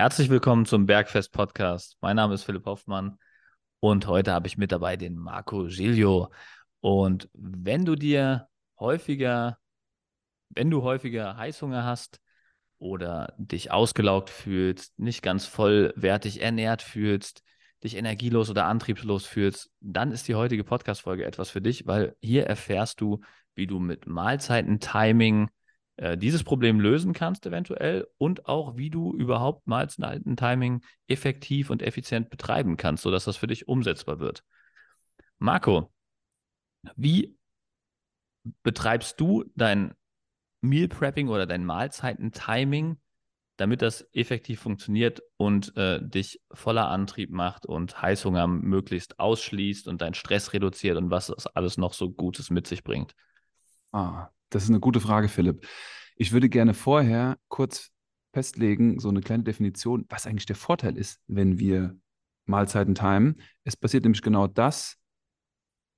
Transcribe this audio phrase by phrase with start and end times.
[0.00, 1.98] Herzlich willkommen zum Bergfest Podcast.
[2.00, 3.18] Mein Name ist Philipp Hoffmann
[3.80, 6.32] und heute habe ich mit dabei den Marco Giglio.
[6.80, 9.58] Und wenn du dir häufiger,
[10.48, 12.18] wenn du häufiger Heißhunger hast
[12.78, 17.42] oder dich ausgelaugt fühlst, nicht ganz vollwertig ernährt fühlst,
[17.84, 22.46] dich energielos oder antriebslos fühlst, dann ist die heutige Podcast-Folge etwas für dich, weil hier
[22.46, 23.20] erfährst du,
[23.54, 25.50] wie du mit Mahlzeiten-Timing
[26.00, 32.30] äh, dieses Problem lösen kannst eventuell und auch, wie du überhaupt Mahlzeiten-Timing effektiv und effizient
[32.30, 34.42] betreiben kannst, sodass das für dich umsetzbar wird.
[35.38, 35.92] Marco,
[36.96, 37.36] wie
[38.62, 39.92] betreibst du dein
[40.62, 42.96] Meal Prepping oder dein Mahlzeiten-Timing,
[43.58, 50.00] damit das effektiv funktioniert und äh, dich voller Antrieb macht und Heißhunger möglichst ausschließt und
[50.00, 53.14] deinen Stress reduziert und was das alles noch so Gutes mit sich bringt?
[53.92, 55.66] Ah, das ist eine gute Frage, Philipp.
[56.16, 57.90] Ich würde gerne vorher kurz
[58.32, 61.96] festlegen, so eine kleine Definition, was eigentlich der Vorteil ist, wenn wir
[62.46, 63.40] Mahlzeiten timen.
[63.64, 64.96] Es passiert nämlich genau das,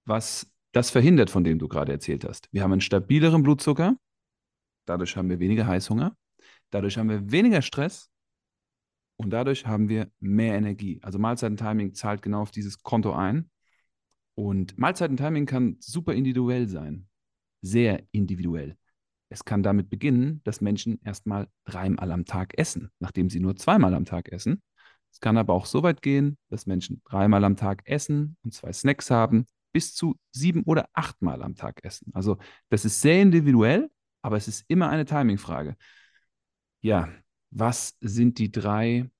[0.04, 2.48] was das verhindert, von dem du gerade erzählt hast.
[2.52, 3.96] Wir haben einen stabileren Blutzucker,
[4.86, 6.16] dadurch haben wir weniger Heißhunger,
[6.70, 8.10] dadurch haben wir weniger Stress
[9.16, 11.00] und dadurch haben wir mehr Energie.
[11.02, 13.50] Also Mahlzeitentiming zahlt genau auf dieses Konto ein.
[14.34, 17.06] Und Mahlzeitentiming kann super individuell sein,
[17.62, 18.76] sehr individuell.
[19.28, 23.94] Es kann damit beginnen, dass Menschen erstmal dreimal am Tag essen, nachdem sie nur zweimal
[23.94, 24.62] am Tag essen.
[25.10, 28.72] Es kann aber auch so weit gehen, dass Menschen dreimal am Tag essen und zwei
[28.72, 32.10] Snacks haben, bis zu sieben oder achtmal am Tag essen.
[32.14, 32.36] Also
[32.68, 33.90] das ist sehr individuell,
[34.20, 35.76] aber es ist immer eine Timing-Frage.
[36.82, 37.08] Ja,
[37.50, 39.10] was sind die drei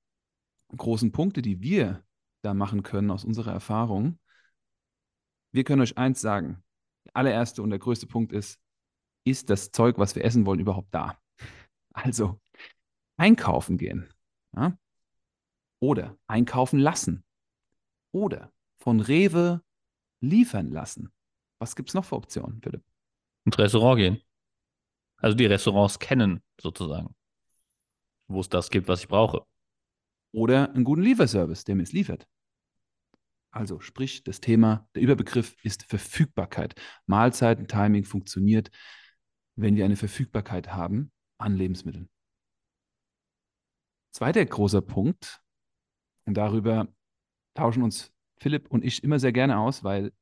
[0.77, 2.05] großen Punkte, die wir
[2.43, 4.19] da machen können aus unserer Erfahrung?
[5.53, 6.63] Wir können euch eins sagen.
[7.07, 8.61] Der allererste und der größte Punkt ist,
[9.25, 11.19] ist das Zeug, was wir essen wollen, überhaupt da?
[11.93, 12.41] Also
[13.17, 14.09] einkaufen gehen.
[14.57, 14.77] Ja?
[15.81, 17.25] Oder einkaufen lassen.
[18.13, 19.63] Oder von Rewe
[20.21, 21.13] liefern lassen.
[21.59, 22.83] Was gibt es noch für Optionen, Philipp?
[23.45, 24.23] Ins Restaurant gehen.
[25.17, 27.15] Also die Restaurants kennen sozusagen,
[28.29, 29.47] wo es das gibt, was ich brauche.
[30.33, 32.27] Oder einen guten Lieferservice, der mir es liefert.
[33.53, 36.75] Also sprich, das Thema, der Überbegriff ist Verfügbarkeit.
[37.07, 38.71] Mahlzeiten-Timing funktioniert,
[39.57, 42.09] wenn wir eine Verfügbarkeit haben an Lebensmitteln.
[44.11, 45.43] Zweiter großer Punkt,
[46.25, 46.89] und darüber
[47.55, 50.13] tauschen uns Philipp und ich immer sehr gerne aus, weil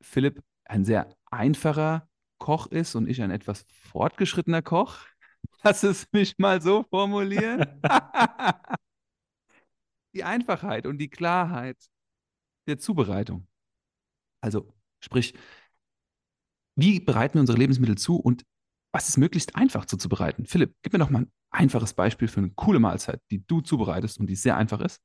[0.00, 4.98] Philipp ein sehr einfacher Koch ist und ich ein etwas fortgeschrittener Koch.
[5.62, 7.80] Lass es mich mal so formulieren.
[10.14, 11.76] die Einfachheit und die Klarheit
[12.66, 13.46] der Zubereitung.
[14.40, 15.34] Also sprich,
[16.76, 18.44] wie bereiten wir unsere Lebensmittel zu und
[18.92, 20.46] was ist möglichst einfach zuzubereiten?
[20.46, 24.18] Philipp, gib mir doch mal ein einfaches Beispiel für eine coole Mahlzeit, die du zubereitest
[24.20, 25.00] und die sehr einfach ist.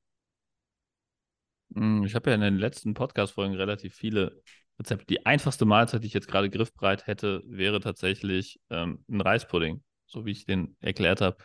[1.76, 4.42] Hm, ich habe ja in den letzten Podcast-Folgen relativ viele
[4.80, 5.06] Rezepte.
[5.06, 10.26] Die einfachste Mahlzeit, die ich jetzt gerade griffbereit hätte, wäre tatsächlich ähm, ein Reispudding, so
[10.26, 11.38] wie ich den erklärt habe.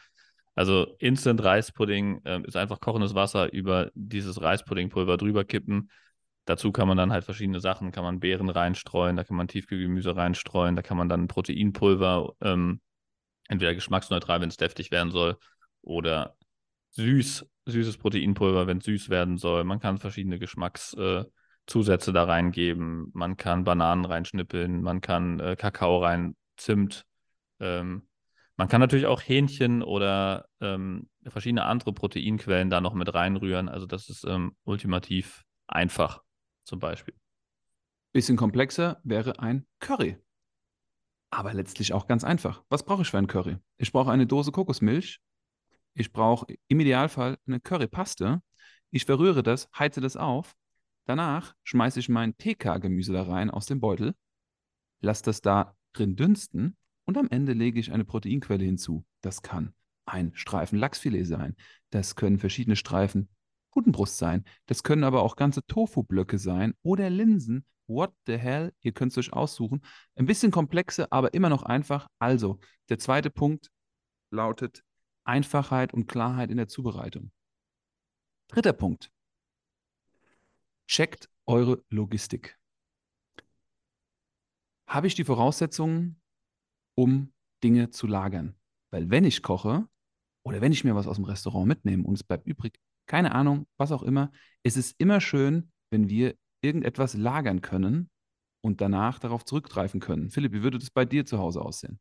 [0.57, 5.91] Also Instant Reispudding ähm, ist einfach kochendes Wasser über dieses Reispuddingpulver drüber kippen.
[6.47, 10.17] Dazu kann man dann halt verschiedene Sachen, kann man Beeren reinstreuen, da kann man Tiefkühlgemüse
[10.17, 12.81] reinstreuen, da kann man dann Proteinpulver, ähm,
[13.49, 15.37] entweder geschmacksneutral, wenn es deftig werden soll,
[15.83, 16.37] oder
[16.93, 19.65] süß, süßes Proteinpulver, wenn es süß werden soll.
[19.65, 23.11] Man kann verschiedene Geschmackszusätze äh, da reingeben.
[23.13, 27.05] Man kann Bananen reinschnippeln, man kann äh, Kakao rein, Zimt.
[27.61, 28.09] Ähm,
[28.57, 33.69] man kann natürlich auch Hähnchen oder ähm, verschiedene andere Proteinquellen da noch mit reinrühren.
[33.69, 36.23] Also das ist ähm, ultimativ einfach
[36.65, 37.15] zum Beispiel.
[38.13, 40.17] Bisschen komplexer wäre ein Curry.
[41.31, 42.63] Aber letztlich auch ganz einfach.
[42.71, 43.59] Was brauche ich für ein Curry?
[43.77, 45.21] Ich brauche eine Dose Kokosmilch,
[45.93, 48.43] ich brauche im Idealfall eine Currypaste.
[48.91, 50.55] Ich verrühre das, heize das auf.
[51.05, 54.15] Danach schmeiße ich mein TK-Gemüse da rein aus dem Beutel,
[55.01, 59.05] lasse das da drin dünsten und am Ende lege ich eine Proteinquelle hinzu.
[59.23, 59.73] Das kann
[60.05, 61.57] ein Streifen Lachsfilet sein.
[61.91, 63.29] Das können verschiedene Streifen
[63.71, 64.45] Putenbrust sein.
[64.67, 67.65] Das können aber auch ganze Tofu-Blöcke sein oder Linsen.
[67.89, 68.73] What the hell?
[68.81, 69.83] Ihr könnt es euch aussuchen.
[70.17, 72.09] Ein bisschen komplexer, aber immer noch einfach.
[72.19, 72.59] Also,
[72.89, 73.71] der zweite Punkt
[74.31, 74.83] lautet
[75.25, 77.31] Einfachheit und Klarheit in der Zubereitung.
[78.49, 79.11] Dritter Punkt.
[80.89, 82.59] Checkt eure Logistik.
[84.87, 86.21] Habe ich die Voraussetzungen,
[86.97, 87.33] um
[87.63, 88.57] Dinge zu lagern?
[88.91, 89.87] Weil wenn ich koche
[90.43, 93.67] oder wenn ich mir was aus dem Restaurant mitnehme und es bleibt übrig, keine Ahnung,
[93.77, 94.33] was auch immer,
[94.65, 98.11] es ist immer schön, wenn wir irgendetwas lagern können
[98.61, 100.31] und danach darauf zurückgreifen können.
[100.31, 102.01] Philipp, wie würde das bei dir zu Hause aussehen?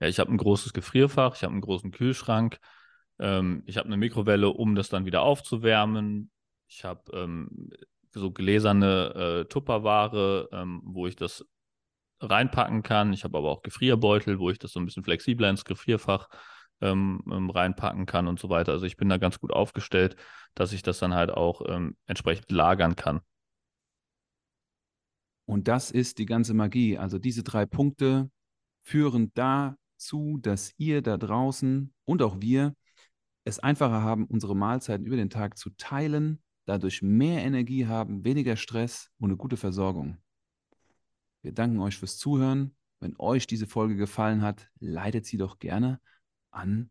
[0.00, 2.58] Ja, ich habe ein großes Gefrierfach, ich habe einen großen Kühlschrank.
[3.18, 6.30] Ähm, ich habe eine Mikrowelle, um das dann wieder aufzuwärmen.
[6.68, 7.70] Ich habe ähm,
[8.10, 11.46] so gläserne äh, Tupperware, ähm, wo ich das
[12.20, 13.12] reinpacken kann.
[13.12, 16.28] Ich habe aber auch Gefrierbeutel, wo ich das so ein bisschen flexibler ins Gefrierfach
[16.80, 18.72] ähm, ähm, reinpacken kann und so weiter.
[18.72, 20.16] Also ich bin da ganz gut aufgestellt,
[20.54, 23.20] dass ich das dann halt auch ähm, entsprechend lagern kann.
[25.46, 26.96] Und das ist die ganze Magie.
[26.96, 28.30] Also diese drei Punkte
[28.82, 32.74] führen dazu, dass ihr da draußen und auch wir
[33.44, 38.56] es einfacher haben, unsere Mahlzeiten über den Tag zu teilen, dadurch mehr Energie haben, weniger
[38.56, 40.18] Stress und eine gute Versorgung.
[41.42, 42.74] Wir danken euch fürs Zuhören.
[42.98, 46.00] Wenn euch diese Folge gefallen hat, leitet sie doch gerne
[46.50, 46.90] an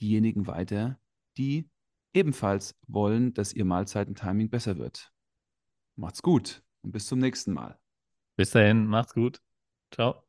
[0.00, 0.98] diejenigen weiter,
[1.38, 1.70] die
[2.12, 5.12] ebenfalls wollen, dass ihr Mahlzeitentiming besser wird.
[5.96, 7.78] Macht's gut und bis zum nächsten Mal.
[8.36, 9.40] Bis dahin, macht's gut.
[9.90, 10.25] Ciao.